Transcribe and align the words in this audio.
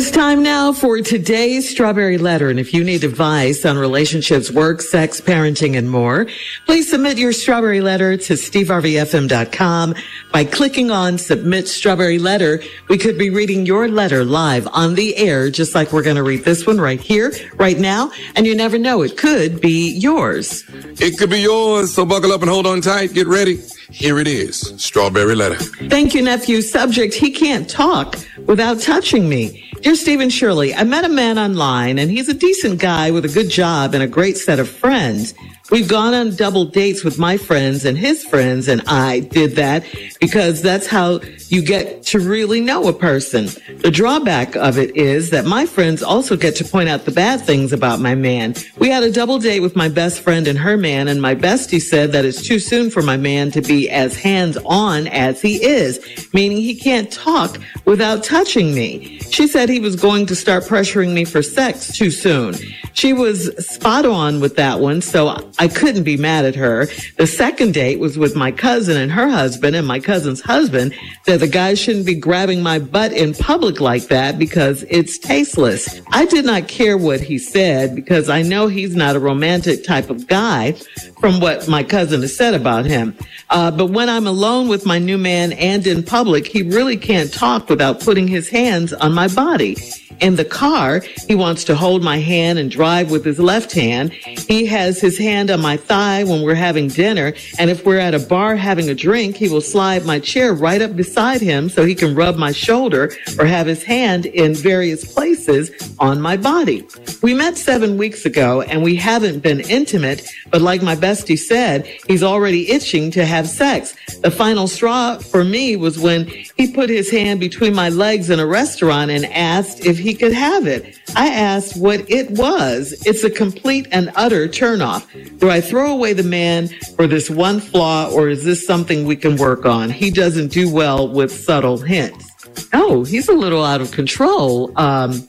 is 0.00 0.10
time 0.10 0.42
now 0.42 0.72
for 0.72 1.02
today's 1.02 1.68
Strawberry 1.68 2.16
Letter. 2.16 2.48
And 2.48 2.58
if 2.58 2.72
you 2.72 2.82
need 2.82 3.04
advice 3.04 3.66
on 3.66 3.76
relationships, 3.76 4.50
work, 4.50 4.80
sex, 4.80 5.20
parenting, 5.20 5.76
and 5.76 5.90
more, 5.90 6.26
please 6.64 6.88
submit 6.88 7.18
your 7.18 7.34
Strawberry 7.34 7.82
Letter 7.82 8.16
to 8.16 8.32
steveharveyfm.com 8.32 9.94
by 10.32 10.44
clicking 10.44 10.90
on 10.90 11.18
Submit 11.18 11.68
Strawberry 11.68 12.18
Letter. 12.18 12.62
We 12.88 12.96
could 12.96 13.18
be 13.18 13.28
reading 13.28 13.66
your 13.66 13.88
letter 13.88 14.24
live 14.24 14.66
on 14.68 14.94
the 14.94 15.14
air, 15.18 15.50
just 15.50 15.74
like 15.74 15.92
we're 15.92 16.02
going 16.02 16.16
to 16.16 16.22
read 16.22 16.44
this 16.44 16.66
one 16.66 16.80
right 16.80 17.00
here, 17.00 17.32
right 17.56 17.78
now. 17.78 18.10
And 18.36 18.46
you 18.46 18.54
never 18.54 18.78
know, 18.78 19.02
it 19.02 19.18
could 19.18 19.60
be 19.60 19.92
yours. 19.98 20.64
It 20.98 21.18
could 21.18 21.28
be 21.28 21.40
yours. 21.40 21.94
So 21.94 22.06
buckle 22.06 22.32
up 22.32 22.40
and 22.40 22.50
hold 22.50 22.66
on 22.66 22.80
tight. 22.80 23.12
Get 23.12 23.26
ready. 23.26 23.58
Here 23.90 24.18
it 24.18 24.28
is. 24.28 24.72
Strawberry 24.82 25.34
Letter. 25.34 25.56
Thank 25.56 26.14
you, 26.14 26.22
nephew. 26.22 26.62
Subject, 26.62 27.12
he 27.12 27.30
can't 27.30 27.68
talk 27.68 28.16
without 28.46 28.80
touching 28.80 29.28
me. 29.28 29.69
Dear 29.82 29.94
Stephen 29.94 30.28
Shirley, 30.28 30.74
I 30.74 30.84
met 30.84 31.06
a 31.06 31.08
man 31.08 31.38
online 31.38 31.98
and 31.98 32.10
he's 32.10 32.28
a 32.28 32.34
decent 32.34 32.80
guy 32.80 33.10
with 33.10 33.24
a 33.24 33.28
good 33.28 33.48
job 33.48 33.94
and 33.94 34.02
a 34.02 34.06
great 34.06 34.36
set 34.36 34.58
of 34.58 34.68
friends. 34.68 35.32
We've 35.70 35.86
gone 35.86 36.14
on 36.14 36.34
double 36.34 36.64
dates 36.64 37.04
with 37.04 37.16
my 37.16 37.36
friends 37.36 37.84
and 37.84 37.96
his 37.96 38.24
friends, 38.24 38.66
and 38.66 38.82
I 38.88 39.20
did 39.20 39.54
that 39.54 39.84
because 40.20 40.62
that's 40.62 40.88
how 40.88 41.20
you 41.48 41.62
get 41.62 42.02
to 42.06 42.18
really 42.18 42.60
know 42.60 42.88
a 42.88 42.92
person. 42.92 43.48
The 43.78 43.90
drawback 43.92 44.56
of 44.56 44.78
it 44.78 44.96
is 44.96 45.30
that 45.30 45.44
my 45.44 45.66
friends 45.66 46.02
also 46.02 46.36
get 46.36 46.56
to 46.56 46.64
point 46.64 46.88
out 46.88 47.04
the 47.04 47.12
bad 47.12 47.42
things 47.42 47.72
about 47.72 48.00
my 48.00 48.16
man. 48.16 48.54
We 48.78 48.88
had 48.88 49.04
a 49.04 49.12
double 49.12 49.38
date 49.38 49.60
with 49.60 49.76
my 49.76 49.88
best 49.88 50.20
friend 50.22 50.48
and 50.48 50.58
her 50.58 50.76
man, 50.76 51.06
and 51.06 51.22
my 51.22 51.36
bestie 51.36 51.80
said 51.80 52.10
that 52.12 52.24
it's 52.24 52.42
too 52.42 52.58
soon 52.58 52.90
for 52.90 53.02
my 53.02 53.16
man 53.16 53.52
to 53.52 53.62
be 53.62 53.88
as 53.90 54.16
hands 54.16 54.58
on 54.66 55.06
as 55.06 55.40
he 55.40 55.64
is, 55.64 56.04
meaning 56.34 56.58
he 56.58 56.74
can't 56.74 57.12
talk 57.12 57.58
without 57.84 58.24
touching 58.24 58.74
me. 58.74 59.20
She 59.30 59.46
said 59.46 59.68
he 59.68 59.78
was 59.78 59.94
going 59.94 60.26
to 60.26 60.34
start 60.34 60.64
pressuring 60.64 61.12
me 61.12 61.24
for 61.24 61.42
sex 61.42 61.96
too 61.96 62.10
soon. 62.10 62.56
She 62.92 63.12
was 63.12 63.54
spot 63.64 64.04
on 64.04 64.40
with 64.40 64.56
that 64.56 64.80
one, 64.80 65.00
so 65.00 65.50
I 65.60 65.68
couldn't 65.68 66.04
be 66.04 66.16
mad 66.16 66.46
at 66.46 66.54
her. 66.54 66.86
The 67.18 67.26
second 67.26 67.74
date 67.74 67.98
was 67.98 68.16
with 68.16 68.34
my 68.34 68.50
cousin 68.50 68.96
and 68.96 69.12
her 69.12 69.28
husband, 69.28 69.76
and 69.76 69.86
my 69.86 70.00
cousin's 70.00 70.40
husband 70.40 70.94
said 71.26 71.40
the 71.40 71.48
guy 71.48 71.74
shouldn't 71.74 72.06
be 72.06 72.14
grabbing 72.14 72.62
my 72.62 72.78
butt 72.78 73.12
in 73.12 73.34
public 73.34 73.78
like 73.78 74.04
that 74.04 74.38
because 74.38 74.86
it's 74.88 75.18
tasteless. 75.18 76.00
I 76.12 76.24
did 76.24 76.46
not 76.46 76.66
care 76.66 76.96
what 76.96 77.20
he 77.20 77.36
said 77.36 77.94
because 77.94 78.30
I 78.30 78.40
know 78.40 78.68
he's 78.68 78.96
not 78.96 79.16
a 79.16 79.20
romantic 79.20 79.84
type 79.84 80.08
of 80.08 80.26
guy 80.26 80.72
from 81.20 81.40
what 81.40 81.68
my 81.68 81.82
cousin 81.82 82.22
has 82.22 82.34
said 82.34 82.54
about 82.54 82.86
him. 82.86 83.14
Uh, 83.50 83.70
but 83.70 83.88
when 83.88 84.08
I'm 84.08 84.26
alone 84.26 84.66
with 84.66 84.86
my 84.86 84.98
new 84.98 85.18
man 85.18 85.52
and 85.52 85.86
in 85.86 86.02
public, 86.02 86.46
he 86.46 86.62
really 86.62 86.96
can't 86.96 87.30
talk 87.30 87.68
without 87.68 88.00
putting 88.00 88.28
his 88.28 88.48
hands 88.48 88.94
on 88.94 89.12
my 89.12 89.28
body 89.28 89.76
in 90.20 90.36
the 90.36 90.44
car, 90.44 91.02
he 91.26 91.34
wants 91.34 91.64
to 91.64 91.74
hold 91.74 92.02
my 92.02 92.18
hand 92.18 92.58
and 92.58 92.70
drive 92.70 93.10
with 93.10 93.24
his 93.24 93.38
left 93.38 93.72
hand. 93.72 94.12
He 94.12 94.66
has 94.66 95.00
his 95.00 95.18
hand 95.18 95.50
on 95.50 95.60
my 95.60 95.76
thigh 95.76 96.24
when 96.24 96.42
we're 96.42 96.54
having 96.54 96.88
dinner. 96.88 97.32
And 97.58 97.70
if 97.70 97.84
we're 97.84 97.98
at 97.98 98.14
a 98.14 98.18
bar 98.18 98.56
having 98.56 98.88
a 98.88 98.94
drink, 98.94 99.36
he 99.36 99.48
will 99.48 99.60
slide 99.60 100.04
my 100.04 100.18
chair 100.18 100.52
right 100.52 100.82
up 100.82 100.96
beside 100.96 101.40
him 101.40 101.68
so 101.68 101.84
he 101.84 101.94
can 101.94 102.14
rub 102.14 102.36
my 102.36 102.52
shoulder 102.52 103.12
or 103.38 103.46
have 103.46 103.66
his 103.66 103.82
hand 103.82 104.26
in 104.26 104.54
various 104.54 105.10
places 105.12 105.70
on 105.98 106.20
my 106.20 106.36
body. 106.36 106.86
We 107.22 107.34
met 107.34 107.56
seven 107.56 107.96
weeks 107.96 108.24
ago 108.24 108.62
and 108.62 108.82
we 108.82 108.96
haven't 108.96 109.40
been 109.40 109.60
intimate, 109.60 110.28
but 110.50 110.62
like 110.62 110.82
my 110.82 110.96
bestie 110.96 111.38
said, 111.38 111.86
he's 112.06 112.22
already 112.22 112.70
itching 112.70 113.10
to 113.12 113.24
have 113.24 113.48
sex. 113.48 113.94
The 114.20 114.30
final 114.30 114.68
straw 114.68 115.18
for 115.18 115.44
me 115.44 115.76
was 115.76 115.98
when 115.98 116.26
he 116.26 116.72
put 116.72 116.90
his 116.90 117.10
hand 117.10 117.40
between 117.40 117.74
my 117.74 117.88
legs 117.88 118.30
in 118.30 118.38
a 118.40 118.46
restaurant 118.46 119.10
and 119.10 119.24
asked 119.26 119.84
if 119.84 119.98
he 119.98 120.09
he 120.10 120.16
could 120.16 120.32
have 120.32 120.66
it. 120.66 120.98
I 121.14 121.28
asked 121.28 121.76
what 121.76 122.10
it 122.10 122.32
was. 122.32 123.00
It's 123.06 123.22
a 123.22 123.30
complete 123.30 123.86
and 123.92 124.10
utter 124.16 124.48
turnoff. 124.48 125.06
Do 125.38 125.48
I 125.48 125.60
throw 125.60 125.92
away 125.92 126.14
the 126.14 126.24
man 126.24 126.66
for 126.96 127.06
this 127.06 127.30
one 127.30 127.60
flaw 127.60 128.10
or 128.10 128.28
is 128.28 128.44
this 128.44 128.66
something 128.66 129.06
we 129.06 129.14
can 129.14 129.36
work 129.36 129.64
on? 129.64 129.88
He 129.88 130.10
doesn't 130.10 130.48
do 130.48 130.68
well 130.68 131.06
with 131.06 131.30
subtle 131.30 131.78
hints. 131.78 132.28
Oh, 132.72 133.04
he's 133.04 133.28
a 133.28 133.32
little 133.32 133.64
out 133.64 133.80
of 133.80 133.92
control. 133.92 134.72
Um, 134.76 135.28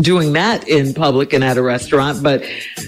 doing 0.00 0.32
that 0.32 0.66
in 0.68 0.92
public 0.92 1.32
and 1.32 1.44
at 1.44 1.56
a 1.56 1.62
restaurant. 1.62 2.20
But 2.20 2.42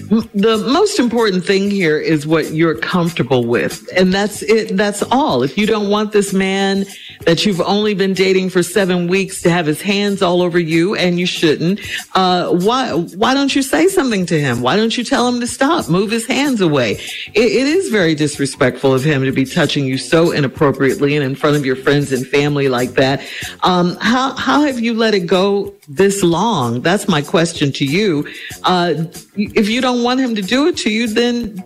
the 0.09 0.57
most 0.69 0.99
important 0.99 1.45
thing 1.45 1.71
here 1.71 1.97
is 1.97 2.27
what 2.27 2.51
you're 2.51 2.77
comfortable 2.77 3.45
with. 3.45 3.87
And 3.95 4.13
that's 4.13 4.41
it. 4.41 4.75
That's 4.75 5.03
all. 5.03 5.41
If 5.41 5.57
you 5.57 5.67
don't 5.67 5.89
want 5.89 6.11
this 6.11 6.33
man 6.33 6.85
that 7.27 7.45
you've 7.45 7.59
only 7.59 7.93
been 7.93 8.13
dating 8.13 8.49
for 8.49 8.63
seven 8.63 9.07
weeks 9.07 9.41
to 9.41 9.49
have 9.49 9.65
his 9.65 9.81
hands 9.81 10.21
all 10.21 10.41
over 10.41 10.57
you 10.57 10.95
and 10.95 11.19
you 11.19 11.25
shouldn't, 11.25 11.81
uh, 12.15 12.49
why, 12.49 12.89
why 12.93 13.33
don't 13.33 13.53
you 13.53 13.61
say 13.61 13.89
something 13.89 14.25
to 14.25 14.39
him? 14.39 14.61
Why 14.61 14.77
don't 14.77 14.97
you 14.97 15.03
tell 15.03 15.27
him 15.27 15.41
to 15.41 15.47
stop, 15.47 15.89
move 15.89 16.09
his 16.09 16.25
hands 16.25 16.61
away? 16.61 16.93
it, 17.33 17.51
it 17.51 17.67
is 17.67 17.89
very 17.89 18.15
disrespectful 18.15 18.93
of 18.93 19.03
him 19.03 19.25
to 19.25 19.33
be 19.33 19.43
touching 19.43 19.85
you 19.85 19.97
so 19.97 20.31
inappropriately 20.31 21.17
and 21.17 21.25
in 21.25 21.35
front 21.35 21.57
of 21.57 21.65
your 21.65 21.75
friends 21.75 22.13
and 22.13 22.25
family 22.25 22.69
like 22.69 22.91
that. 22.91 23.21
Um, 23.63 23.97
how, 23.99 24.33
how 24.35 24.61
have 24.61 24.79
you 24.79 24.93
let 24.93 25.13
it 25.13 25.27
go 25.27 25.75
this 25.89 26.23
long? 26.23 26.79
That's 26.81 27.09
my 27.09 27.21
question 27.21 27.73
to 27.73 27.85
you. 27.85 28.25
Uh, 28.63 28.93
if 29.35 29.67
you 29.67 29.81
don't 29.81 30.01
want 30.01 30.21
him 30.21 30.33
to 30.35 30.41
do 30.41 30.67
it 30.67 30.77
to 30.77 30.89
you, 30.89 31.07
then 31.07 31.61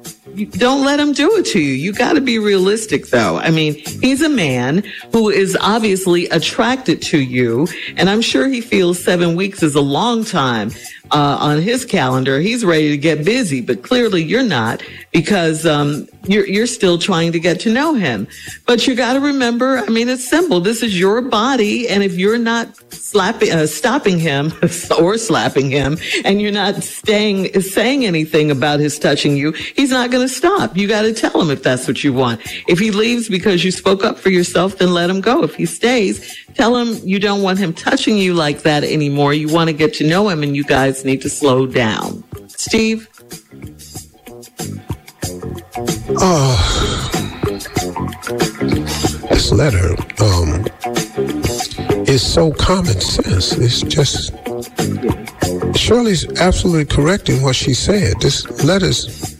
don't 0.52 0.86
let 0.86 1.00
him 1.00 1.14
do 1.14 1.30
it 1.38 1.46
to 1.48 1.60
you. 1.60 1.74
You 1.74 1.94
got 1.94 2.14
to 2.14 2.22
be 2.22 2.40
realistic 2.40 3.08
though. 3.08 3.38
I 3.38 3.52
mean, 3.52 3.76
he's 4.02 4.22
a 4.22 4.30
man 4.30 4.84
who 5.12 5.30
is 5.30 5.51
obviously 5.60 6.28
attracted 6.28 7.02
to 7.04 7.20
you. 7.20 7.68
And 7.96 8.10
I'm 8.10 8.22
sure 8.22 8.48
he 8.48 8.62
feels 8.62 9.04
seven 9.04 9.36
weeks 9.36 9.64
is 9.64 9.76
a 9.76 9.82
long 9.82 10.24
time 10.24 10.72
uh, 11.12 11.38
on 11.40 11.62
his 11.62 11.86
calendar. 11.86 12.40
He's 12.40 12.64
ready 12.64 12.90
to 12.90 12.98
get 12.98 13.26
busy, 13.26 13.62
but 13.62 13.84
clearly 13.84 14.24
you're 14.24 14.44
not 14.44 14.84
because 15.12 15.66
um, 15.66 16.08
you're 16.24 16.48
you're 16.48 16.68
still 16.68 16.98
trying 16.98 17.32
to 17.32 17.40
get 17.40 17.60
to 17.62 17.74
know 17.74 17.94
him. 17.94 18.28
But 18.66 18.88
you 18.88 18.96
got 18.96 19.14
to 19.14 19.20
remember, 19.20 19.80
I 19.80 19.88
mean, 19.88 20.10
it's 20.10 20.28
simple. 20.28 20.60
This 20.60 20.84
is 20.84 21.00
your 21.00 21.22
body, 21.22 21.88
and 21.88 22.04
if 22.04 22.14
you're 22.14 22.38
not 22.38 22.76
slapping, 22.94 23.52
uh, 23.52 23.68
stopping 23.68 24.20
him 24.20 24.54
or 25.00 25.18
slapping 25.18 25.72
him, 25.72 25.98
and 26.24 26.42
you're 26.42 26.52
not 26.52 26.84
staying 26.84 27.60
saying 27.62 28.06
anything 28.06 28.52
about 28.52 28.80
his 28.80 29.00
touching 29.00 29.36
you, 29.36 29.52
he's 29.52 29.92
not 29.92 30.12
going 30.12 30.28
to 30.28 30.34
stop. 30.34 30.78
You 30.78 30.88
got 30.88 31.04
to 31.04 31.14
tell 31.14 31.42
him 31.42 31.50
if 31.50 31.64
that's 31.64 31.88
what 31.88 32.04
you 32.04 32.14
want. 32.14 32.42
If 32.68 32.80
he 32.80 32.92
leaves 32.92 33.28
because 33.28 33.64
you 33.64 33.72
spoke 33.72 34.04
up 34.04 34.18
for 34.18 34.30
yourself, 34.30 34.78
then 34.78 34.94
let 34.94 35.10
him 35.10 35.22
go. 35.22 35.44
If 35.44 35.56
he 35.56 35.66
stays, 35.66 36.46
tell 36.54 36.76
him 36.76 37.00
you 37.04 37.20
don't 37.20 37.42
want 37.42 37.60
him 37.60 37.74
touching 37.74 38.18
you 38.18 38.34
like 38.34 38.62
that 38.62 38.84
anymore. 38.84 39.34
You 39.34 39.48
want 39.48 39.70
to 39.70 39.74
get 39.74 39.94
to 39.96 40.08
know 40.08 40.30
him, 40.30 40.44
and 40.44 40.56
you 40.56 40.64
guys 40.64 41.04
need 41.04 41.22
to 41.22 41.30
slow 41.30 41.66
down. 41.66 42.24
Steve. 42.48 43.08
Oh, 46.18 47.10
this 49.30 49.52
letter 49.52 49.96
um, 50.20 50.66
is 52.08 52.22
so 52.22 52.52
common 52.52 53.00
sense. 53.00 53.54
It's 53.54 53.82
just 53.82 54.34
Shirley's 55.78 56.26
absolutely 56.40 56.86
correct 56.86 57.30
in 57.30 57.42
what 57.42 57.56
she 57.56 57.74
said. 57.74 58.20
This 58.20 58.64
letter's 58.64 59.38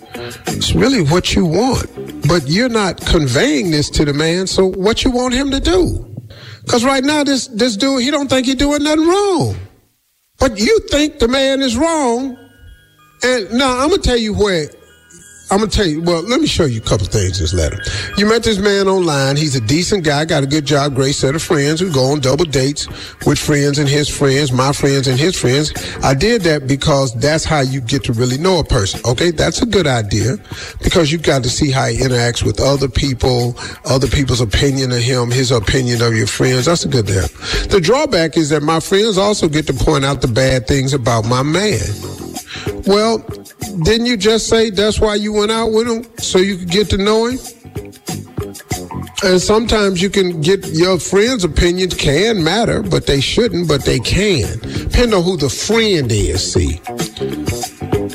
it's 0.48 0.74
really 0.74 1.02
what 1.02 1.36
you 1.36 1.46
want, 1.46 1.88
but 2.28 2.48
you're 2.48 2.70
not 2.70 3.02
conveying 3.06 3.72
this 3.72 3.90
to 3.92 4.06
the 4.06 4.14
man. 4.14 4.48
So 4.48 4.68
what 4.68 5.04
you 5.04 5.12
want 5.12 5.34
him 5.34 5.52
to 5.52 5.60
do? 5.60 6.08
Because 6.64 6.86
right 6.86 7.04
now 7.04 7.24
this 7.24 7.48
this 7.48 7.76
dude 7.76 8.02
he 8.02 8.12
don't 8.12 8.30
think 8.30 8.46
he's 8.46 8.56
doing 8.56 8.84
nothing 8.84 9.08
wrong, 9.08 9.56
but 10.40 10.58
you 10.58 10.80
think 10.90 11.20
the 11.20 11.28
man 11.28 11.62
is 11.62 11.76
wrong. 11.76 12.38
And 13.24 13.52
now 13.54 13.80
I'm 13.80 13.90
gonna 13.90 14.02
tell 14.02 14.18
you 14.18 14.34
where 14.34 14.70
I'm 15.52 15.58
gonna 15.58 15.70
tell 15.70 15.86
you. 15.86 16.02
Well, 16.02 16.22
let 16.24 16.40
me 16.40 16.48
show 16.48 16.64
you 16.64 16.80
a 16.80 16.84
couple 16.84 17.06
things. 17.08 17.38
This 17.40 17.54
letter. 17.54 17.78
You 18.16 18.26
met 18.26 18.42
this 18.42 18.58
man 18.58 18.88
online. 18.88 19.36
He's 19.36 19.54
a 19.54 19.60
decent 19.60 20.06
guy. 20.06 20.24
Got 20.24 20.44
a 20.44 20.48
good 20.48 20.64
job. 20.64 20.96
Great 20.96 21.14
set 21.14 21.36
of 21.36 21.44
friends 21.44 21.84
We 21.84 21.92
go 21.92 22.14
on 22.14 22.22
double 22.22 22.46
dates 22.46 22.88
with 23.26 23.38
friends 23.38 23.78
and 23.78 23.90
his 23.90 24.08
friends, 24.08 24.54
my 24.54 24.72
friends 24.72 25.08
and 25.08 25.20
his 25.20 25.38
friends. 25.38 25.74
I 26.02 26.14
did 26.14 26.44
that 26.44 26.68
because 26.68 27.14
that's 27.16 27.44
how 27.44 27.60
you 27.60 27.82
get 27.82 28.06
to 28.06 28.14
really 28.14 28.38
know 28.38 28.60
a 28.60 28.64
person. 28.64 29.02
Okay, 29.06 29.32
that's 29.32 29.62
a 29.62 29.66
good 29.66 29.88
idea 29.88 30.38
because 30.82 31.12
you 31.12 31.18
got 31.18 31.44
to 31.44 31.50
see 31.50 31.70
how 31.70 31.88
he 31.88 31.98
interacts 31.98 32.44
with 32.44 32.62
other 32.62 32.88
people, 32.88 33.54
other 33.84 34.08
people's 34.08 34.40
opinion 34.40 34.94
of 34.94 35.00
him, 35.00 35.32
his 35.32 35.52
opinion 35.52 36.02
of 36.02 36.16
your 36.16 36.28
friends. 36.28 36.66
That's 36.66 36.86
a 36.86 36.88
good 36.88 37.08
thing. 37.08 37.28
The 37.70 37.82
drawback 37.82 38.38
is 38.38 38.50
that 38.52 38.64
my 38.64 38.80
friends 38.80 39.18
also 39.18 39.50
get 39.50 39.68
to 39.68 39.74
point 39.74 40.06
out 40.06 40.22
the 40.22 40.30
bad 40.30 40.66
things 40.66 40.94
about 40.94 41.26
my 41.26 41.44
man. 41.44 41.82
Well, 42.88 43.20
didn't 43.84 44.06
you 44.06 44.18
just 44.18 44.48
say 44.48 44.70
that's 44.70 45.00
why 45.00 45.16
you 45.16 45.34
went 45.34 45.52
out 45.52 45.72
with 45.72 45.88
him 45.88 46.06
so 46.18 46.38
you 46.38 46.58
could 46.58 46.70
get 46.70 46.90
to 46.90 46.98
know 46.98 47.28
him? 47.28 47.40
And 49.24 49.40
sometimes 49.40 50.02
you 50.02 50.10
can 50.10 50.42
get 50.42 50.66
your 50.70 51.00
friends' 51.00 51.44
opinions 51.44 51.94
can 51.94 52.44
matter, 52.44 52.82
but 52.82 53.06
they 53.06 53.22
shouldn't, 53.22 53.68
but 53.68 53.86
they 53.86 54.00
can. 54.00 54.58
Depend 54.60 55.14
on 55.14 55.24
who 55.24 55.38
the 55.38 55.50
friend 55.50 56.12
is, 56.12 56.54
see. 56.54 56.82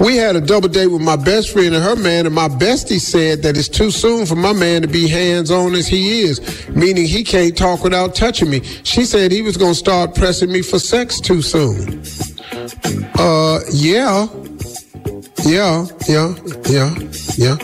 We 0.04 0.16
had 0.16 0.36
a 0.36 0.40
double 0.40 0.68
date 0.68 0.88
with 0.88 1.00
my 1.00 1.16
best 1.16 1.52
friend 1.52 1.74
and 1.74 1.82
her 1.82 1.96
man, 1.96 2.26
and 2.26 2.34
my 2.34 2.48
bestie 2.48 3.00
said 3.00 3.42
that 3.42 3.56
it's 3.56 3.68
too 3.68 3.90
soon 3.90 4.26
for 4.26 4.34
my 4.34 4.52
man 4.52 4.82
to 4.82 4.88
be 4.88 5.08
hands 5.08 5.50
on 5.50 5.74
as 5.74 5.86
he 5.86 6.22
is, 6.22 6.68
meaning 6.68 7.06
he 7.06 7.22
can't 7.22 7.56
talk 7.56 7.84
without 7.84 8.14
touching 8.14 8.50
me. 8.50 8.62
She 8.82 9.04
said 9.04 9.30
he 9.30 9.42
was 9.42 9.56
going 9.56 9.72
to 9.72 9.78
start 9.78 10.14
pressing 10.14 10.50
me 10.50 10.60
for 10.60 10.78
sex 10.78 11.20
too 11.20 11.40
soon. 11.40 12.02
Uh, 13.14 13.60
yeah. 13.72 14.26
Yeah, 15.44 15.86
yeah, 16.08 16.34
yeah, 16.68 16.94
yeah. 17.36 17.56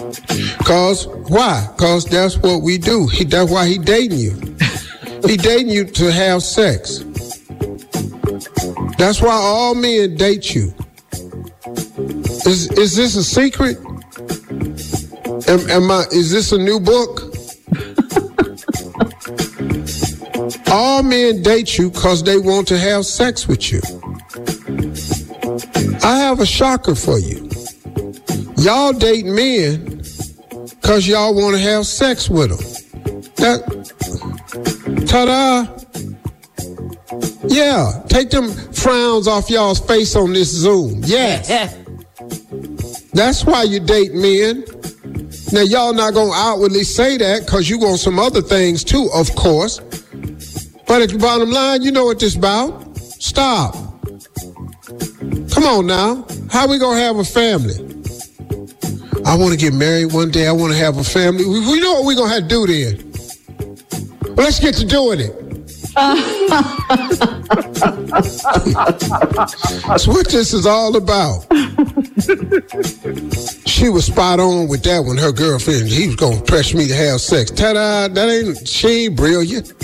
Cause 0.65 1.07
why? 1.29 1.69
Cause 1.79 2.05
that's 2.05 2.37
what 2.39 2.63
we 2.63 2.79
do. 2.79 3.07
He 3.09 3.25
that's 3.25 3.51
why 3.51 3.67
he 3.67 3.79
dating 3.79 4.19
you. 4.19 4.33
he 5.27 5.37
dating 5.37 5.71
you 5.71 5.85
to 5.85 6.13
have 6.13 6.43
sex. 6.43 6.99
That's 8.99 9.21
why 9.21 9.33
all 9.33 9.75
men 9.75 10.17
date 10.17 10.55
you. 10.55 10.73
Is 12.47 12.71
is 12.73 12.95
this 12.97 13.17
a 13.17 13.25
secret? 13.25 13.79
Am, 15.49 15.71
am 15.71 15.91
I? 15.91 16.05
Is 16.13 16.31
this 16.31 16.53
a 16.53 16.59
new 16.59 16.79
book? 16.79 17.33
all 20.71 21.03
men 21.03 21.43
date 21.43 21.79
you 21.79 21.91
because 21.91 22.23
they 22.23 22.39
want 22.39 22.69
to 22.69 22.79
have 22.79 23.07
sex 23.07 23.49
with 23.49 23.73
you. 23.73 23.81
I 26.05 26.19
have 26.19 26.41
a 26.41 26.47
shocker 26.47 26.95
for 26.95 27.19
you. 27.19 27.42
Y'all 28.63 28.93
date 28.93 29.27
men 29.27 30.01
because 30.69 31.09
y'all 31.09 31.35
want 31.35 31.57
to 31.57 31.61
have 31.61 31.85
sex 31.85 32.31
with 32.31 32.51
them. 32.51 32.61
That, 33.37 33.59
ta-da. 35.09 35.67
Yeah, 37.49 38.05
take 38.07 38.31
them 38.31 38.53
frowns 38.73 39.27
off 39.27 39.51
y'all's 39.51 39.81
face 39.81 40.15
on 40.15 40.33
this 40.33 40.49
Zoom. 40.49 41.01
Yes. 41.05 41.49
That's 43.13 43.45
why 43.45 43.65
you 43.65 43.81
date 43.81 44.15
men. 44.15 44.65
Now, 45.53 45.63
y'all 45.63 45.93
not 45.93 46.15
going 46.15 46.31
to 46.31 46.37
outwardly 46.37 46.85
say 46.85 47.17
that 47.17 47.45
because 47.45 47.69
you 47.69 47.81
want 47.81 47.99
some 47.99 48.21
other 48.21 48.43
things 48.43 48.85
too, 48.85 49.11
of 49.13 49.35
course. 49.35 49.81
But 50.87 51.03
at 51.03 51.11
the 51.11 51.19
bottom 51.21 51.51
line, 51.51 51.83
you 51.83 51.91
know 51.91 52.05
what 52.05 52.21
this 52.21 52.37
about. 52.37 52.97
Stop. 52.97 53.75
Come 55.51 55.65
on 55.65 55.89
now. 55.89 56.25
How 56.49 56.69
we 56.69 56.79
going 56.79 56.97
to 56.97 57.03
have 57.03 57.17
a 57.17 57.25
family? 57.25 57.92
I 59.25 59.37
want 59.37 59.53
to 59.53 59.59
get 59.59 59.73
married 59.73 60.13
one 60.13 60.31
day. 60.31 60.47
I 60.47 60.53
want 60.53 60.73
to 60.73 60.79
have 60.79 60.99
a 60.99 61.05
family. 61.05 61.45
We, 61.45 61.61
we 61.61 61.81
know 61.81 61.95
what 61.95 62.05
we're 62.07 62.17
going 62.17 62.29
to 62.29 62.35
have 62.35 62.49
to 62.49 62.49
do 62.49 62.67
then. 62.67 63.13
Well, 64.37 64.47
let's 64.47 64.61
get 64.61 64.75
to 64.77 64.87
doing 64.87 65.21
it. 65.21 65.43
That's 69.87 70.07
what 70.07 70.29
this 70.31 70.55
is 70.55 70.65
all 70.65 70.97
about. 70.97 71.43
she 73.67 73.91
was 73.91 74.07
spot 74.07 74.41
on 74.41 74.69
with 74.69 74.83
that 74.85 75.03
one. 75.05 75.19
Her 75.19 75.33
girlfriend, 75.33 75.89
he 75.89 76.07
was 76.07 76.17
gonna 76.17 76.41
press 76.41 76.73
me 76.73 76.89
to 76.89 76.95
have 76.95 77.21
sex. 77.21 77.51
Ta-da! 77.51 78.09
That 78.09 78.29
ain't 78.29 78.67
she 78.67 79.05
ain't 79.05 79.17
brilliant. 79.17 79.75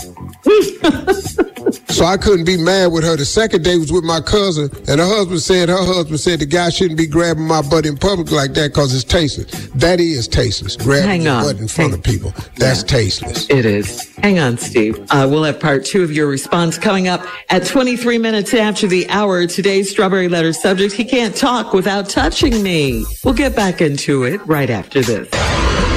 So 1.89 2.05
I 2.05 2.17
couldn't 2.17 2.45
be 2.45 2.57
mad 2.57 2.93
with 2.93 3.03
her. 3.03 3.17
The 3.17 3.25
second 3.25 3.65
day 3.65 3.77
was 3.77 3.91
with 3.91 4.05
my 4.05 4.21
cousin, 4.21 4.71
and 4.89 5.01
her 5.01 5.07
husband 5.07 5.43
said 5.43 5.69
her 5.69 5.85
husband 5.85 6.21
said 6.21 6.39
the 6.39 6.47
guy 6.47 6.71
shouldn't 6.71 6.97
be 6.97 7.09
grabbing 7.09 7.43
my 7.47 7.61
butt 7.61 7.87
in 7.87 7.97
public 7.97 8.31
like 8.31 8.55
that 8.55 8.69
because 8.69 8.95
it's 8.95 9.03
tasteless. 9.03 9.51
That 9.75 9.99
is 9.99 10.29
tasteless. 10.29 10.77
Grabbing 10.77 11.23
your 11.23 11.43
butt 11.43 11.57
in 11.59 11.67
front 11.67 11.91
Hang- 11.91 11.99
of 11.99 12.05
people. 12.05 12.33
That's 12.57 12.81
Yeah. 12.83 12.87
tasteless. 12.87 13.47
It 13.51 13.67
is. 13.67 14.07
Hang 14.23 14.39
on, 14.39 14.59
Steve. 14.59 15.01
Uh, 15.11 15.27
we'll 15.29 15.43
have 15.43 15.59
part 15.59 15.85
two 15.85 16.05
of 16.05 16.13
your 16.13 16.29
response 16.29 16.79
coming 16.79 17.09
up 17.09 17.27
at 17.51 17.67
23 17.67 18.17
minutes 18.19 18.55
after 18.55 18.87
the 18.87 19.09
hour. 19.11 19.45
Today's 19.47 19.91
Strawberry 19.91 20.29
Letter 20.29 20.53
subject, 20.53 20.95
he 20.95 21.05
can't 21.05 21.35
talk 21.35 21.73
without 21.73 22.09
touching 22.09 22.63
me. 22.63 23.05
We'll 23.25 23.35
get 23.35 23.57
back 23.57 23.81
into 23.81 24.23
it 24.23 24.41
right 24.47 24.71
after 24.71 25.03
this. 25.03 25.29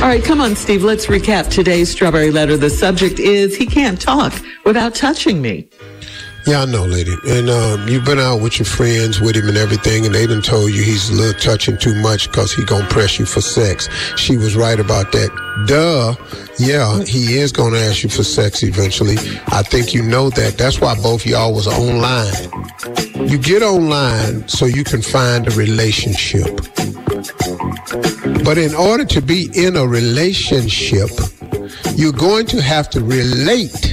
All 0.01 0.07
right, 0.07 0.23
come 0.23 0.41
on, 0.41 0.55
Steve. 0.55 0.83
Let's 0.83 1.05
recap 1.05 1.47
today's 1.51 1.91
Strawberry 1.91 2.31
Letter. 2.31 2.57
The 2.57 2.71
subject 2.71 3.19
is, 3.19 3.55
he 3.55 3.67
can't 3.67 4.01
talk 4.01 4.33
without 4.65 4.95
touching 4.95 5.41
me. 5.41 5.67
Yeah, 6.47 6.63
I 6.63 6.65
know, 6.65 6.85
lady. 6.85 7.15
And 7.27 7.51
um, 7.51 7.87
you've 7.87 8.03
been 8.03 8.17
out 8.17 8.41
with 8.41 8.57
your 8.57 8.65
friends 8.65 9.21
with 9.21 9.35
him 9.35 9.47
and 9.47 9.57
everything, 9.57 10.07
and 10.07 10.15
they 10.15 10.25
done 10.25 10.41
told 10.41 10.71
you 10.71 10.81
he's 10.81 11.09
a 11.09 11.13
little 11.13 11.39
touching 11.39 11.77
too 11.77 11.93
much 12.01 12.31
because 12.31 12.51
he 12.51 12.65
gonna 12.65 12.87
press 12.87 13.19
you 13.19 13.25
for 13.25 13.41
sex. 13.41 13.87
She 14.17 14.37
was 14.37 14.55
right 14.55 14.79
about 14.79 15.11
that. 15.11 15.29
Duh. 15.67 16.15
Yeah, 16.57 17.03
he 17.03 17.37
is 17.37 17.51
gonna 17.51 17.77
ask 17.77 18.01
you 18.01 18.09
for 18.09 18.23
sex 18.23 18.63
eventually. 18.63 19.17
I 19.47 19.61
think 19.61 19.93
you 19.93 20.01
know 20.01 20.31
that. 20.31 20.57
That's 20.57 20.81
why 20.81 20.95
both 20.95 21.27
y'all 21.27 21.53
was 21.53 21.67
online. 21.67 22.33
You 23.29 23.37
get 23.37 23.61
online 23.61 24.47
so 24.47 24.65
you 24.65 24.83
can 24.83 25.03
find 25.03 25.47
a 25.47 25.51
relationship. 25.51 26.47
But 28.43 28.57
in 28.57 28.73
order 28.73 29.05
to 29.05 29.21
be 29.21 29.49
in 29.53 29.75
a 29.75 29.85
relationship, 29.85 31.09
you're 31.95 32.11
going 32.11 32.47
to 32.47 32.61
have 32.61 32.89
to 32.91 33.03
relate 33.03 33.90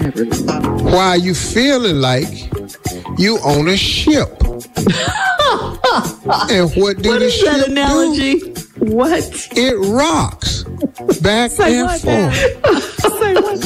while 0.00 1.16
you 1.16 1.34
feeling 1.34 2.00
like 2.00 2.50
you 3.18 3.38
own 3.44 3.68
a 3.68 3.76
ship. 3.76 4.28
and 6.50 6.70
what 6.76 7.02
do 7.02 7.10
What 7.10 7.18
the 7.20 7.30
ship 7.30 7.66
that 7.66 8.14
do? 8.16 8.54
What? 8.94 9.48
It 9.52 9.76
rocks 9.92 10.64
back 11.20 11.50
and 11.60 11.86
what 11.86 12.00
forth. 12.00 12.96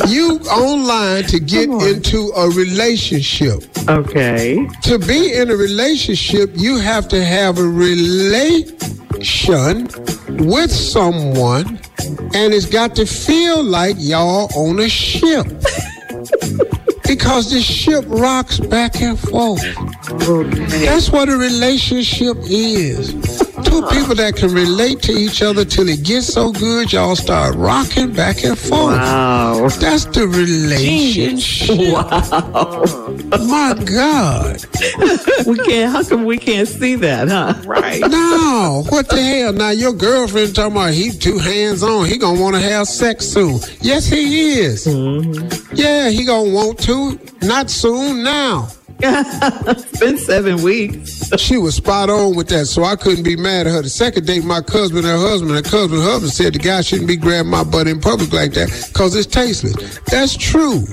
You 0.09 0.39
online 0.51 1.25
to 1.25 1.39
get 1.41 1.69
into 1.71 2.33
a 2.37 2.51
relationship. 2.51 3.63
Okay. 3.89 4.67
To 4.83 4.99
be 4.99 5.33
in 5.35 5.51
a 5.51 5.57
relationship, 5.57 6.51
you 6.55 6.79
have 6.79 7.09
to 7.09 7.25
have 7.25 7.59
a 7.59 7.67
relation 7.67 8.75
with 10.47 10.71
someone, 10.73 11.81
and 12.35 12.53
it's 12.53 12.67
got 12.67 12.97
to 12.97 13.07
feel 13.07 13.63
like 13.63 13.97
y'all 13.99 14.51
on 14.57 14.81
a 14.81 14.89
ship. 14.89 15.47
because 17.07 17.51
the 17.51 17.61
ship 17.61 18.05
rocks 18.09 18.59
back 18.59 19.01
and 19.01 19.19
forth. 19.19 19.63
That's 20.81 21.11
what 21.11 21.29
a 21.29 21.37
relationship 21.37 22.37
is. 22.45 23.44
Two 23.65 23.83
people 23.89 24.15
that 24.15 24.35
can 24.37 24.53
relate 24.53 25.03
to 25.03 25.13
each 25.13 25.43
other 25.43 25.65
till 25.65 25.89
it 25.89 26.03
gets 26.05 26.27
so 26.27 26.53
good, 26.53 26.93
y'all 26.93 27.17
start 27.17 27.55
rocking 27.57 28.13
back 28.13 28.45
and 28.45 28.59
forth. 28.59 28.97
Wow. 28.97 29.69
That's 29.81 30.05
the 30.07 30.29
relationship. 30.29 31.93
Wow. 31.93 32.85
My 33.47 33.75
God. 33.85 34.65
We 35.47 35.59
can't, 35.59 35.93
how 35.93 36.03
come 36.05 36.25
we 36.25 36.39
can't 36.39 36.69
see 36.69 36.95
that, 36.97 37.29
huh? 37.29 37.55
Right. 37.67 38.01
No, 38.01 38.85
what 38.89 39.09
the 39.09 39.21
hell? 39.21 39.53
Now 39.53 39.71
your 39.71 39.93
girlfriend 39.93 40.55
talking 40.55 40.73
about 40.73 40.93
he 40.93 41.11
too 41.11 41.39
hands 41.39 41.83
on. 41.83 42.07
He 42.07 42.17
gonna 42.19 42.41
want 42.41 42.55
to 42.57 42.63
have 42.63 42.87
sex 42.87 43.27
soon. 43.27 43.61
Yes, 43.81 44.07
he 44.07 44.61
is. 44.61 44.87
Mm-hmm. 44.87 45.75
Yeah, 45.75 46.11
he 46.11 46.25
gonna 46.25 46.51
want 46.51 46.79
to. 46.81 47.19
Not 47.43 47.71
soon. 47.71 48.23
Now. 48.23 48.69
It's 49.01 49.99
been 50.01 50.19
seven 50.19 50.63
weeks. 50.63 51.31
She 51.39 51.59
was 51.59 51.77
spot 51.77 52.11
on 52.11 52.37
with 52.37 52.49
that, 52.49 52.67
so 52.67 52.85
I 52.85 52.97
couldn't 52.97 53.25
be 53.25 53.37
mad 53.37 53.67
at 53.67 53.73
her. 53.73 53.83
The 53.83 53.89
second 53.89 54.27
date, 54.27 54.45
my 54.45 54.61
cousin 54.61 54.99
and 54.99 55.07
her 55.07 55.19
husband, 55.19 55.53
her 55.53 55.63
cousin 55.63 55.99
and 55.99 56.03
husband 56.03 56.33
said 56.33 56.55
the 56.55 56.59
guy 56.59 56.81
shouldn't 56.81 57.09
be 57.09 57.17
grabbing 57.17 57.51
my 57.51 57.65
butt 57.65 57.87
in 57.89 58.01
public 58.01 58.33
like 58.33 58.53
that 58.53 58.69
because 58.93 59.15
it's 59.17 59.27
tasteless. 59.27 59.99
That's 60.11 60.37
true. 60.37 60.85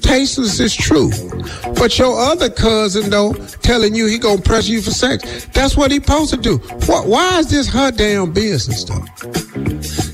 Tasteless 0.00 0.60
is 0.60 0.74
true. 0.74 1.10
But 1.74 1.98
your 1.98 2.18
other 2.18 2.50
cousin, 2.50 3.10
though, 3.10 3.32
telling 3.62 3.94
you 3.94 4.06
he 4.06 4.18
gonna 4.18 4.40
press 4.42 4.68
you 4.68 4.80
for 4.80 4.90
sex, 4.90 5.46
that's 5.52 5.76
what 5.76 5.90
he 5.90 5.98
supposed 5.98 6.30
to 6.34 6.36
do. 6.36 6.58
What, 6.86 7.06
why 7.06 7.38
is 7.38 7.50
this 7.50 7.68
her 7.68 7.90
damn 7.90 8.32
business, 8.32 8.84
though? 8.84 9.04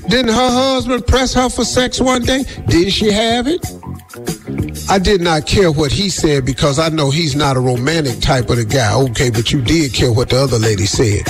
Didn't 0.07 0.33
her 0.33 0.49
husband 0.49 1.07
press 1.07 1.33
her 1.33 1.49
for 1.49 1.63
sex 1.63 2.01
one 2.01 2.23
day? 2.23 2.43
Didn't 2.67 2.91
she 2.91 3.11
have 3.11 3.47
it? 3.47 3.61
I 4.91 4.99
did 4.99 5.21
not 5.21 5.47
care 5.47 5.71
what 5.71 5.89
he 5.89 6.09
said 6.09 6.45
because 6.45 6.77
I 6.77 6.89
know 6.89 7.11
he's 7.11 7.33
not 7.33 7.55
a 7.55 7.61
romantic 7.61 8.19
type 8.19 8.49
of 8.49 8.57
the 8.57 8.65
guy. 8.65 8.93
Okay, 8.93 9.29
but 9.29 9.49
you 9.49 9.61
did 9.61 9.93
care 9.93 10.11
what 10.11 10.31
the 10.31 10.35
other 10.35 10.59
lady 10.59 10.85
said. 10.85 11.23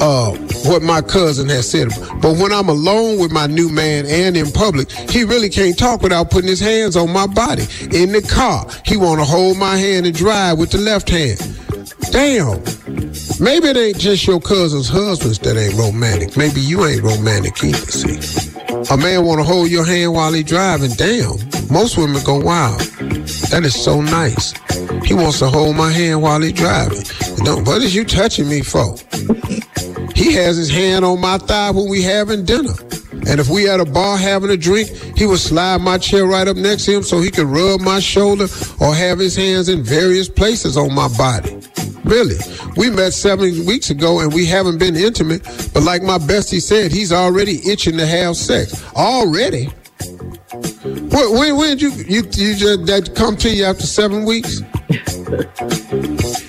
Uh, 0.00 0.30
what 0.70 0.82
my 0.82 1.00
cousin 1.00 1.48
has 1.48 1.68
said. 1.68 1.88
But 2.20 2.38
when 2.38 2.52
I'm 2.52 2.68
alone 2.68 3.18
with 3.18 3.32
my 3.32 3.48
new 3.48 3.68
man 3.68 4.06
and 4.06 4.36
in 4.36 4.52
public, 4.52 4.88
he 4.92 5.24
really 5.24 5.48
can't 5.48 5.76
talk 5.76 6.02
without 6.02 6.30
putting 6.30 6.48
his 6.48 6.60
hands 6.60 6.96
on 6.96 7.12
my 7.12 7.26
body. 7.26 7.64
In 7.90 8.12
the 8.12 8.22
car, 8.22 8.68
he 8.86 8.96
want 8.96 9.18
to 9.18 9.24
hold 9.24 9.58
my 9.58 9.76
hand 9.76 10.06
and 10.06 10.14
drive 10.14 10.58
with 10.58 10.70
the 10.70 10.78
left 10.78 11.10
hand. 11.10 11.40
Damn. 12.12 12.62
Maybe 13.40 13.66
it 13.66 13.76
ain't 13.76 13.98
just 13.98 14.28
your 14.28 14.40
cousin's 14.40 14.88
husbands 14.88 15.40
that 15.40 15.56
ain't 15.56 15.74
romantic. 15.74 16.36
Maybe 16.36 16.60
you 16.60 16.84
ain't 16.84 17.02
romantic 17.02 17.64
either, 17.64 17.78
see. 17.78 18.52
A 18.90 18.96
man 18.96 19.24
want 19.24 19.40
to 19.40 19.44
hold 19.44 19.70
your 19.70 19.84
hand 19.84 20.12
while 20.12 20.32
he 20.32 20.44
driving. 20.44 20.92
Damn. 20.92 21.38
Most 21.70 21.96
women 21.96 22.22
go, 22.22 22.38
wow, 22.38 22.76
that 23.52 23.66
is 23.66 23.74
so 23.74 24.00
nice. 24.00 24.52
He 25.04 25.12
wants 25.12 25.38
to 25.40 25.46
hold 25.46 25.76
my 25.76 25.92
hand 25.92 26.22
while 26.22 26.40
he 26.40 26.52
driving. 26.52 27.02
Don't, 27.44 27.66
what 27.66 27.82
is 27.82 27.94
you 27.94 28.02
touching 28.02 28.48
me 28.48 28.62
for? 28.62 28.96
He 30.14 30.32
has 30.32 30.56
his 30.56 30.70
hand 30.70 31.04
on 31.04 31.20
my 31.20 31.36
thigh 31.36 31.70
when 31.70 31.90
we 31.90 32.00
having 32.00 32.46
dinner. 32.46 32.72
And 33.28 33.38
if 33.38 33.50
we 33.50 33.68
at 33.68 33.78
a 33.78 33.84
bar 33.84 34.16
having 34.16 34.48
a 34.48 34.56
drink, 34.56 34.88
he 35.18 35.26
would 35.26 35.38
slide 35.38 35.82
my 35.82 35.98
chair 35.98 36.24
right 36.24 36.48
up 36.48 36.56
next 36.56 36.86
to 36.86 36.96
him 36.96 37.02
so 37.02 37.20
he 37.20 37.30
could 37.30 37.44
rub 37.44 37.82
my 37.82 38.00
shoulder 38.00 38.46
or 38.80 38.94
have 38.94 39.18
his 39.18 39.36
hands 39.36 39.68
in 39.68 39.82
various 39.82 40.30
places 40.30 40.78
on 40.78 40.94
my 40.94 41.08
body. 41.18 41.60
Really. 42.04 42.36
We 42.78 42.88
met 42.88 43.12
seven 43.12 43.66
weeks 43.66 43.90
ago 43.90 44.20
and 44.20 44.32
we 44.32 44.46
haven't 44.46 44.78
been 44.78 44.96
intimate. 44.96 45.42
But 45.74 45.82
like 45.82 46.02
my 46.02 46.16
bestie 46.16 46.62
said, 46.62 46.90
he's 46.90 47.12
already 47.12 47.60
itching 47.68 47.98
to 47.98 48.06
have 48.06 48.34
sex. 48.36 48.82
Already? 48.96 49.70
When, 51.12 51.56
when, 51.56 51.78
you, 51.78 51.90
you, 51.90 52.22
you 52.32 52.54
just, 52.54 52.86
that 52.86 53.12
come 53.14 53.36
to 53.38 53.50
you 53.50 53.64
after 53.64 53.86
seven 53.86 54.24
weeks? 54.24 54.62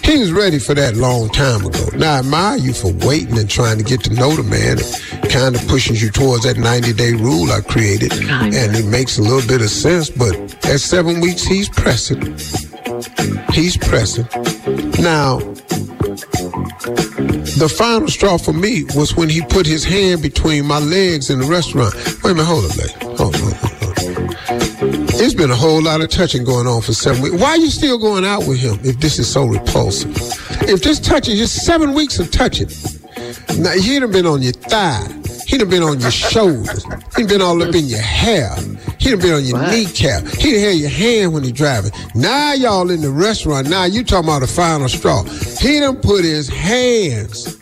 he 0.04 0.20
was 0.20 0.32
ready 0.32 0.60
for 0.60 0.74
that 0.74 0.96
long 0.96 1.30
time 1.30 1.66
ago. 1.66 1.90
Now, 1.98 2.16
I 2.16 2.20
admire 2.20 2.58
you 2.58 2.74
for 2.74 2.94
waiting 3.06 3.38
and 3.38 3.50
trying 3.50 3.78
to 3.78 3.84
get 3.84 4.04
to 4.06 4.14
know 4.14 4.32
the 4.36 4.44
man. 4.44 4.78
It 5.24 5.32
kind 5.32 5.56
of 5.56 5.68
pushes 5.68 6.02
you 6.02 6.10
towards 6.12 6.44
that 6.44 6.58
90 6.58 6.94
day 6.94 7.14
rule 7.14 7.52
I 7.52 7.62
created. 7.62 8.12
Kinda. 8.12 8.58
And 8.58 8.76
it 8.76 8.86
makes 8.86 9.18
a 9.18 9.22
little 9.22 9.48
bit 9.48 9.62
of 9.62 9.70
sense, 9.70 10.10
but 10.10 10.36
at 10.66 10.80
seven 10.80 11.20
weeks, 11.20 11.44
he's 11.44 11.70
pressing. 11.70 12.22
He's 13.54 13.78
pressing. 13.78 14.28
Now, 15.02 15.40
the 17.58 17.74
final 17.76 18.08
straw 18.08 18.38
for 18.38 18.54
me 18.54 18.84
was 18.96 19.16
when 19.16 19.30
he 19.30 19.42
put 19.42 19.66
his 19.66 19.84
hand 19.84 20.22
between 20.22 20.66
my 20.66 20.80
legs 20.80 21.30
in 21.30 21.40
the 21.40 21.46
restaurant. 21.46 21.96
Wait 22.24 22.32
a 22.32 22.34
minute, 22.34 22.46
hold 22.46 22.66
on, 22.66 22.78
lady. 22.78 22.94
Hold 23.18 23.36
on, 23.36 23.73
It's 25.24 25.34
been 25.34 25.52
a 25.52 25.56
whole 25.56 25.82
lot 25.82 26.02
of 26.02 26.10
touching 26.10 26.44
going 26.44 26.68
on 26.68 26.82
for 26.82 26.92
seven 26.92 27.22
weeks. 27.22 27.36
Why 27.42 27.52
are 27.52 27.58
you 27.58 27.70
still 27.70 27.98
going 27.98 28.26
out 28.26 28.46
with 28.46 28.60
him 28.60 28.78
if 28.84 29.00
this 29.00 29.20
is 29.20 29.32
so 29.32 29.46
repulsive? 29.46 30.12
If 30.68 30.84
this 30.84 31.00
touching, 31.00 31.38
just 31.38 31.66
seven 31.66 31.94
weeks 31.94 32.20
of 32.20 32.30
touching. 32.30 32.68
Now, 33.58 33.72
he 33.72 34.00
done 34.00 34.12
been 34.12 34.26
on 34.26 34.42
your 34.42 34.52
thigh. 34.52 35.08
He 35.48 35.58
done 35.58 35.70
been 35.70 35.82
on 35.82 36.02
your 36.02 36.12
shoulders. 36.12 36.84
He 37.16 37.22
done 37.24 37.28
been 37.28 37.42
all 37.42 37.64
up 37.64 37.74
in 37.74 37.86
your 37.86 38.02
hair. 38.02 38.54
He 39.00 39.12
done 39.12 39.20
been 39.22 39.34
on 39.34 39.46
your 39.46 39.60
What? 39.60 39.72
kneecap. 39.72 40.28
He 40.28 40.52
done 40.52 40.62
held 40.62 40.78
your 40.80 40.90
hand 40.90 41.34
when 41.34 41.44
he 41.44 41.54
driving. 41.54 41.92
Now 42.16 42.52
y'all 42.52 42.92
in 42.92 43.00
the 43.00 43.10
restaurant. 43.10 43.70
Now 43.70 43.86
you 43.86 44.04
talking 44.04 44.28
about 44.28 44.42
the 44.42 44.48
final 44.48 44.90
straw. 44.90 45.24
He 45.62 45.80
done 45.80 46.02
put 46.02 46.26
his 46.26 46.50
hands 46.50 47.56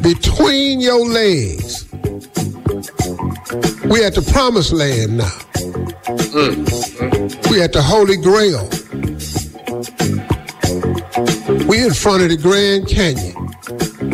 between 0.00 0.80
your 0.80 1.06
legs. 1.06 1.84
We 3.84 4.02
at 4.02 4.14
the 4.14 4.26
promised 4.32 4.72
land 4.72 5.18
now. 5.18 5.30
Mm-hmm. 6.32 7.50
We 7.52 7.60
at 7.60 7.74
the 7.74 7.82
Holy 7.82 8.16
Grail. 8.16 8.66
We 11.68 11.84
in 11.84 11.92
front 11.92 12.22
of 12.22 12.30
the 12.30 12.38
Grand 12.40 12.88
Canyon. 12.88 13.36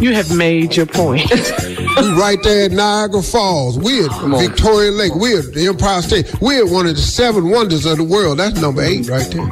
You 0.02 0.14
have 0.14 0.36
made 0.36 0.76
your 0.76 0.86
point. 0.86 1.30
We 1.98 2.12
right 2.12 2.38
there 2.44 2.66
at 2.66 2.70
Niagara 2.70 3.22
Falls. 3.22 3.76
We 3.76 4.04
at 4.04 4.12
Victoria 4.38 4.92
Lake. 4.92 5.16
We 5.16 5.36
at 5.36 5.52
the 5.52 5.66
Empire 5.66 6.00
State. 6.00 6.40
We 6.40 6.58
at 6.58 6.66
one 6.66 6.86
of 6.86 6.94
the 6.94 7.02
seven 7.02 7.50
wonders 7.50 7.86
of 7.86 7.96
the 7.96 8.04
world. 8.04 8.38
That's 8.38 8.60
number 8.60 8.82
eight 8.82 9.08
right 9.08 9.26
there. 9.32 9.50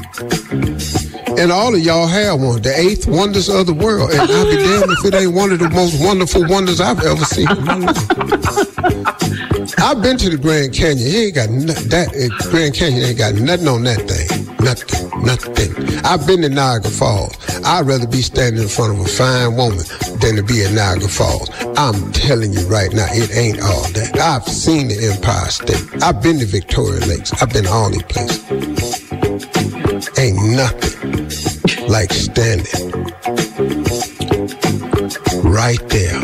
And 1.43 1.51
all 1.51 1.75
of 1.75 1.81
y'all 1.81 2.07
have 2.07 2.41
one, 2.41 2.63
the 2.63 2.73
eighth 2.79 3.09
wonders 3.09 3.49
of 3.49 3.67
the 3.67 3.75
world. 3.75 4.11
And 4.13 4.21
I'll 4.21 4.45
be 4.49 4.57
damned 4.59 4.93
if 4.93 5.05
it 5.05 5.15
ain't 5.15 5.35
one 5.35 5.51
of 5.51 5.59
the 5.59 5.71
most 5.71 6.01
wonderful 6.01 6.47
wonders 6.47 6.81
I've 6.81 7.03
ever 7.03 7.25
seen 7.25 7.51
in 7.51 7.65
my 7.65 7.77
life. 7.79 8.76
I've 9.79 10.03
been 10.03 10.17
to 10.19 10.31
the 10.31 10.39
Grand 10.39 10.73
Canyon. 10.75 11.07
He 11.07 11.25
ain't 11.27 11.35
got 11.35 11.51
no, 11.51 11.73
that. 11.73 12.09
uh, 12.15 12.51
Grand 12.51 12.75
Canyon 12.75 13.05
ain't 13.05 13.19
got 13.19 13.35
nothing 13.35 13.69
on 13.69 13.85
that 13.85 14.03
thing. 14.09 14.29
Nothing. 14.65 15.11
Nothing. 15.23 16.05
I've 16.05 16.27
been 16.27 16.43
to 16.43 16.49
Niagara 16.49 16.91
Falls. 16.91 17.35
I'd 17.65 17.87
rather 17.87 18.07
be 18.07 18.23
standing 18.23 18.63
in 18.63 18.69
front 18.69 18.95
of 18.99 19.05
a 19.05 19.09
fine 19.09 19.57
woman 19.57 19.85
than 20.21 20.37
to 20.37 20.43
be 20.43 20.65
at 20.65 20.73
Niagara 20.73 21.09
Falls. 21.09 21.51
I'm 21.77 22.13
telling 22.13 22.53
you 22.53 22.67
right 22.67 22.93
now, 22.93 23.07
it 23.11 23.31
ain't 23.37 23.61
all 23.61 23.83
that. 23.93 24.19
I've 24.19 24.45
seen 24.45 24.89
the 24.89 25.13
Empire 25.13 25.49
State. 25.51 26.03
I've 26.03 26.23
been 26.23 26.39
to 26.41 26.47
Victoria 26.47 27.01
Lakes. 27.07 27.33
I've 27.43 27.53
been 27.53 27.65
to 27.65 27.71
all 27.71 27.91
these 27.91 28.03
places. 28.05 28.43
Ain't 30.19 30.37
nothing 30.57 31.29
like 31.89 32.13
standing 32.13 33.05
right 35.45 35.79
there 35.89 36.17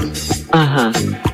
Uh 0.52 0.66
huh. 0.92 1.32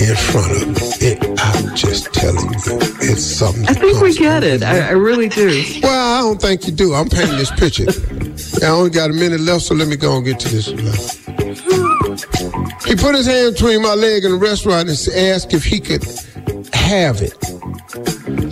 In 0.00 0.16
front 0.16 0.52
of 0.52 0.76
it. 1.02 1.18
I'm 1.40 1.74
just 1.74 2.12
telling 2.12 2.50
you, 2.50 2.78
it's 3.00 3.22
something. 3.24 3.66
I 3.66 3.74
think 3.74 4.00
we 4.00 4.14
get 4.14 4.42
it. 4.44 4.62
I, 4.62 4.88
I 4.88 4.90
really 4.92 5.28
do. 5.28 5.64
Well, 5.82 6.14
I 6.14 6.20
don't 6.20 6.40
think 6.40 6.66
you 6.66 6.72
do. 6.72 6.94
I'm 6.94 7.08
painting 7.08 7.36
this 7.36 7.50
picture. 7.50 7.86
I 8.64 8.70
only 8.70 8.90
got 8.90 9.10
a 9.10 9.12
minute 9.12 9.40
left, 9.40 9.64
so 9.64 9.74
let 9.74 9.88
me 9.88 9.96
go 9.96 10.16
and 10.16 10.24
get 10.24 10.40
to 10.40 10.48
this. 10.48 10.66
He 12.86 12.96
put 12.96 13.14
his 13.14 13.26
hand 13.26 13.54
between 13.54 13.82
my 13.82 13.94
leg 13.94 14.24
in 14.24 14.32
the 14.32 14.38
restaurant 14.38 14.88
and 14.88 15.14
asked 15.14 15.52
if 15.52 15.64
he 15.64 15.80
could 15.80 16.04
have 16.72 17.20
it. 17.20 17.34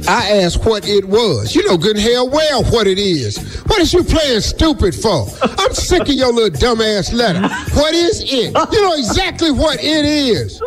I 0.09 0.43
asked 0.43 0.65
what 0.65 0.87
it 0.87 1.05
was. 1.07 1.55
You 1.55 1.67
know 1.67 1.77
good 1.77 1.97
and 1.97 2.05
hell 2.05 2.29
well 2.29 2.63
what 2.65 2.87
it 2.87 2.99
is. 2.99 3.39
What 3.65 3.81
is 3.81 3.93
you 3.93 4.05
playing 4.05 4.41
stupid 4.41 4.95
for? 4.95 5.27
I'm 5.43 5.75
sick 5.75 6.03
of 6.03 6.09
your 6.11 6.33
little 6.33 6.51
dumbass 6.51 7.13
letter. 7.13 7.41
What 7.75 7.95
is 7.95 8.23
it? 8.23 8.55
You 8.73 8.83
know 8.83 8.95
exactly 8.95 9.51
what 9.51 9.79
it 9.83 10.05
is. 10.05 10.61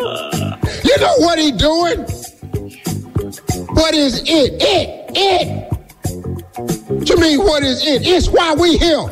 You 0.83 0.97
know 0.99 1.15
what 1.17 1.39
he 1.39 1.51
doing? 1.51 1.99
What 3.75 3.93
is 3.93 4.21
it? 4.21 4.53
It, 4.61 5.11
it. 5.15 5.69
You 7.09 7.17
mean, 7.17 7.39
what 7.39 7.63
is 7.63 7.85
it? 7.85 8.05
It's 8.05 8.29
why 8.29 8.53
we 8.53 8.77
here. 8.77 9.07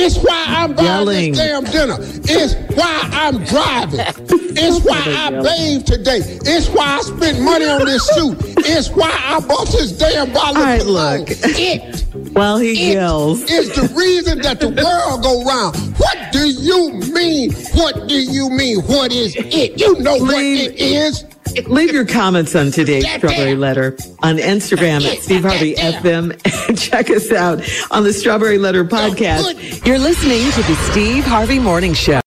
It's 0.00 0.16
why 0.18 0.44
I'm 0.48 0.74
buying 0.74 1.32
this 1.32 1.38
damn 1.38 1.64
dinner. 1.64 1.96
It's 2.00 2.54
why 2.76 3.08
I'm 3.12 3.44
driving. 3.44 4.00
It's 4.60 4.84
why 4.84 5.00
I 5.06 5.30
bathed 5.40 5.86
today. 5.86 6.18
It's 6.18 6.68
why 6.68 6.96
I 6.96 7.00
spent 7.02 7.40
money 7.40 7.66
on 7.66 7.84
this 7.84 8.04
suit. 8.08 8.36
It's 8.66 8.88
why 8.90 9.08
I 9.08 9.38
bought 9.38 9.68
this 9.68 9.92
damn 9.92 10.32
bottle 10.32 10.56
All 10.56 10.64
right, 10.64 10.84
look. 10.84 11.28
It, 11.30 12.07
While 12.32 12.58
he 12.58 12.90
it 12.90 12.94
yells. 12.94 13.42
is 13.50 13.68
the 13.74 13.92
reason 13.94 14.40
that 14.42 14.60
the 14.60 14.68
world 14.68 15.22
go 15.22 15.44
round. 15.44 15.76
What 15.98 16.32
do 16.32 16.48
you 16.48 16.90
mean? 17.12 17.52
What 17.74 18.08
do 18.08 18.14
you 18.20 18.48
mean? 18.50 18.80
What 18.82 19.12
is 19.12 19.34
it? 19.36 19.78
You 19.80 19.98
know 20.00 20.16
what 20.16 20.36
Leave- 20.36 20.70
it 20.72 20.80
is. 20.80 21.24
Leave 21.66 21.92
your 21.94 22.04
comments 22.04 22.54
on 22.54 22.70
today's 22.70 23.08
Strawberry 23.10 23.56
Letter 23.56 23.96
on 24.22 24.36
Instagram 24.36 25.02
at 25.10 25.22
Steve 25.22 25.42
Harvey 25.42 25.74
FM 25.74 26.38
and 26.68 26.78
check 26.78 27.08
us 27.10 27.32
out 27.32 27.62
on 27.90 28.04
the 28.04 28.12
Strawberry 28.12 28.58
Letter 28.58 28.84
podcast. 28.84 29.86
You're 29.86 29.98
listening 29.98 30.50
to 30.52 30.62
the 30.62 30.74
Steve 30.90 31.24
Harvey 31.24 31.58
Morning 31.58 31.94
Show. 31.94 32.12